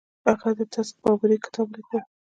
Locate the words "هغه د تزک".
0.29-0.95